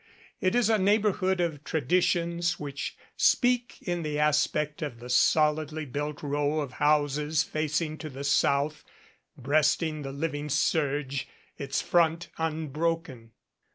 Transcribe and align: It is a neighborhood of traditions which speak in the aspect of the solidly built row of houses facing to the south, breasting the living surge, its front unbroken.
It 0.39 0.55
is 0.55 0.67
a 0.67 0.79
neighborhood 0.79 1.39
of 1.39 1.63
traditions 1.63 2.59
which 2.59 2.97
speak 3.15 3.77
in 3.83 4.01
the 4.01 4.17
aspect 4.17 4.81
of 4.81 4.99
the 4.99 5.11
solidly 5.11 5.85
built 5.85 6.23
row 6.23 6.59
of 6.61 6.71
houses 6.81 7.43
facing 7.43 7.99
to 7.99 8.09
the 8.09 8.23
south, 8.23 8.83
breasting 9.37 10.01
the 10.01 10.11
living 10.11 10.49
surge, 10.49 11.27
its 11.59 11.83
front 11.83 12.29
unbroken. 12.39 13.33